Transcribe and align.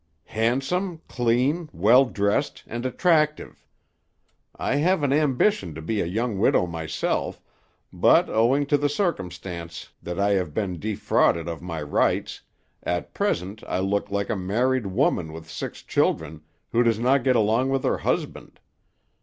"Handsome, 0.33 0.99
clean, 1.07 1.69
well 1.71 2.05
dressed, 2.05 2.63
and 2.65 2.87
attractive. 2.87 3.67
I 4.55 4.77
have 4.77 5.03
an 5.03 5.13
ambition 5.13 5.75
to 5.75 5.81
be 5.83 6.01
a 6.01 6.07
young 6.07 6.39
widow 6.39 6.65
myself, 6.65 7.39
but 7.93 8.27
owing 8.27 8.65
to 8.65 8.79
the 8.79 8.89
circumstance 8.89 9.89
that 10.01 10.19
I 10.19 10.29
have 10.31 10.55
been 10.55 10.79
defrauded 10.79 11.47
of 11.47 11.61
my 11.61 11.83
rights, 11.83 12.41
at 12.81 13.13
present 13.13 13.63
I 13.67 13.77
look 13.77 14.09
like 14.09 14.31
a 14.31 14.35
married 14.35 14.87
woman 14.87 15.31
with 15.31 15.47
six 15.47 15.83
children 15.83 16.41
who 16.71 16.81
does 16.81 16.97
not 16.97 17.23
get 17.23 17.35
along 17.35 17.69
with 17.69 17.83
her 17.83 17.99
husband. 17.99 18.59